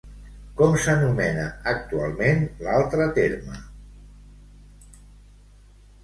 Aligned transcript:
Com 0.59 0.75
s'anomena 0.83 1.43
actualment 1.73 2.41
l'altra 2.67 3.05
Terme? 3.17 3.59